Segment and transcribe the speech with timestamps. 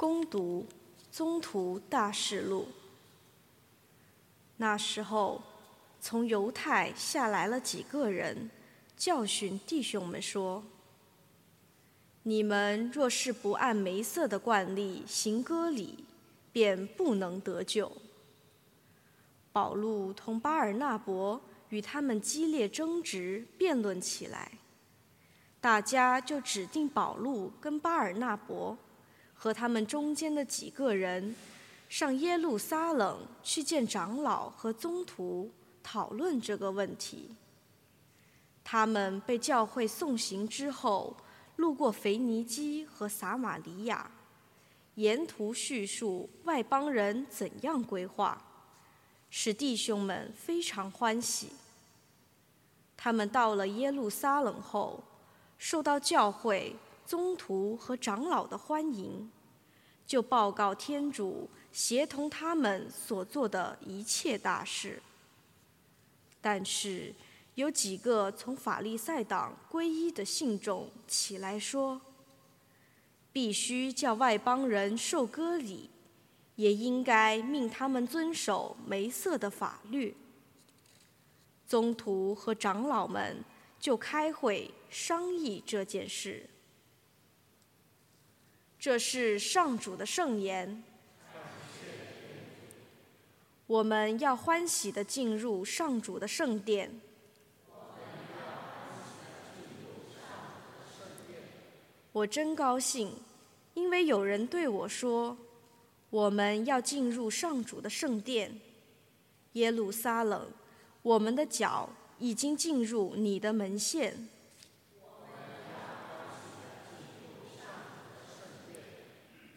[0.00, 0.66] 攻读
[1.14, 2.62] 《宗徒大事录》。
[4.56, 5.42] 那时候，
[6.00, 8.50] 从犹太下来了几个人，
[8.96, 10.64] 教训弟兄们说
[12.24, 16.02] ：“你们若是不按梅瑟的惯例行割礼，
[16.50, 17.92] 便不能得救。”
[19.52, 24.52] 保禄同巴尔纳伯与他们激烈争执，辩论起来。
[25.60, 28.74] 大家就指定保禄跟巴尔纳伯
[29.42, 31.34] 和他们中间的几个人
[31.88, 35.50] 上耶路撒冷去见长老和宗徒，
[35.82, 37.34] 讨论这个问题。
[38.62, 41.16] 他们被教会送行之后，
[41.56, 44.10] 路过腓尼基和撒玛利亚，
[44.96, 48.44] 沿途叙述外邦人怎样规划。
[49.30, 51.48] 使弟兄们非常欢喜。
[52.94, 55.02] 他们到了耶路撒冷后，
[55.56, 56.76] 受到教会
[57.10, 59.28] 宗徒和长老的欢迎，
[60.06, 65.02] 就报告天主，协同他们所做的一切大事。
[66.40, 67.12] 但是
[67.56, 72.00] 有几个从法利赛党皈依的信众起来说
[73.32, 75.90] ：“必须叫外邦人受割礼。”
[76.54, 80.16] 也应该命他们遵守梅瑟的法律。
[81.66, 83.44] 宗徒和长老们
[83.80, 86.48] 就开会商议这件事。
[88.80, 90.82] 这是上主的圣言。
[93.66, 96.98] 我们要欢喜的进入上主的圣殿。
[102.10, 103.12] 我真高兴，
[103.74, 105.36] 因为有人对我说。
[106.08, 108.60] 我们要进入上主的圣殿，
[109.52, 110.50] 耶路撒冷，
[111.02, 114.28] 我们的脚已经进入你的门线。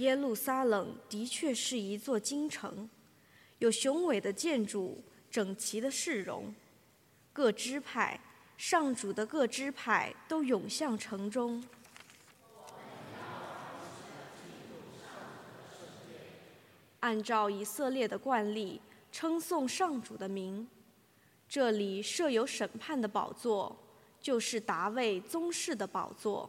[0.00, 2.88] 耶路撒冷的确是一座京城，
[3.58, 6.54] 有雄伟的建筑，整齐的市容，
[7.34, 8.18] 各支派，
[8.56, 11.62] 上主的各支派都涌向城中。
[17.00, 18.80] 按照以色列的惯例，
[19.12, 20.66] 称颂上主的名。
[21.46, 23.76] 这里设有审判的宝座，
[24.18, 26.48] 就是达卫宗室的宝座。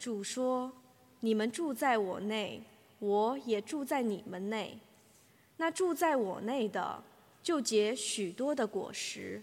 [0.00, 0.72] 主说
[1.20, 2.62] ：“你们住在我内，
[3.00, 4.78] 我也住在你们内。
[5.58, 7.04] 那住在我内的，
[7.42, 9.42] 就结许多的果实。”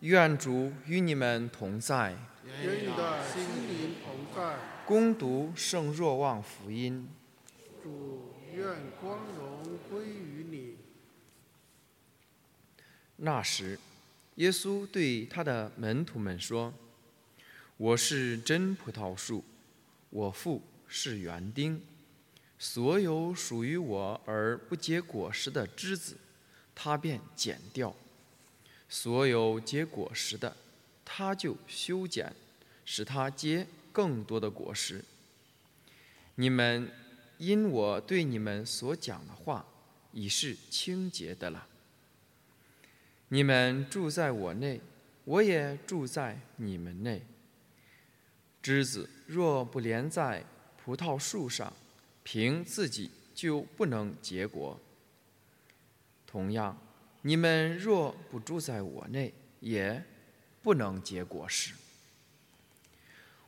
[0.00, 2.12] 愿主与你们同在，
[2.62, 4.56] 与你的心灵同在。
[4.86, 7.08] 攻读圣若望福音。
[7.82, 10.76] 主愿光荣归于你。
[13.16, 13.76] 那时，
[14.36, 16.72] 耶稣对他的门徒们说
[17.76, 19.42] ：“我是真葡萄树，
[20.10, 21.82] 我父是园丁。
[22.56, 26.16] 所有属于我而不结果实的枝子，
[26.72, 27.92] 他便剪掉。”
[28.88, 30.56] 所有结果实的，
[31.04, 32.34] 他就修剪，
[32.84, 35.04] 使它结更多的果实。
[36.36, 36.90] 你们
[37.36, 39.66] 因我对你们所讲的话，
[40.12, 41.66] 已是清洁的了。
[43.28, 44.80] 你们住在我内，
[45.24, 47.22] 我也住在你们内。
[48.62, 50.44] 枝子若不连在
[50.82, 51.72] 葡萄树上，
[52.22, 54.80] 凭自己就不能结果。
[56.26, 56.78] 同样。
[57.28, 60.02] 你们若不住在我内，也
[60.62, 61.74] 不能结果实。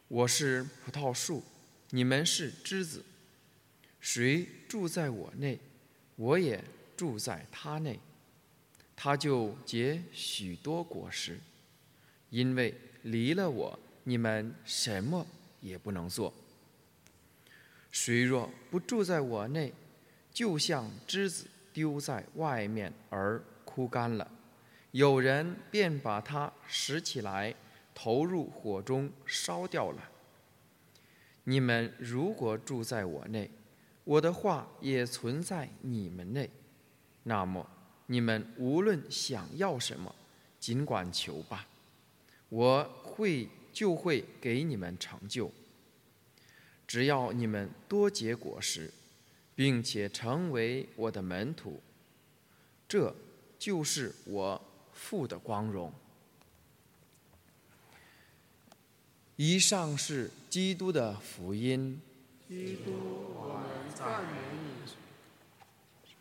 [0.07, 1.43] 我是葡萄树，
[1.89, 3.03] 你们是枝子。
[3.99, 5.59] 谁住在我内，
[6.17, 6.63] 我也
[6.95, 7.99] 住在他内，
[8.95, 11.41] 他就结许多果实。
[12.29, 12.75] 因为
[13.05, 15.27] 离了我，你们什么
[15.63, 16.35] 也不能做。
[17.91, 19.73] 谁若不住在我内，
[20.35, 24.29] 就像枝子丢在外面而枯干了。
[24.91, 27.55] 有人便把它拾起来，
[27.95, 30.03] 投入火中烧掉了。
[31.45, 33.49] 你们如果住在我内，
[34.03, 36.51] 我的话也存在你们内，
[37.23, 37.65] 那么
[38.07, 40.13] 你们无论想要什么，
[40.59, 41.67] 尽管求吧，
[42.49, 45.51] 我会就会给你们成就。
[46.87, 48.93] 只要你们多结果实，
[49.55, 51.81] 并且成为我的门徒，
[52.89, 53.15] 这
[53.61, 54.61] 就是我。
[55.01, 55.93] 父的光荣。
[59.37, 61.99] 以上是基督的福音。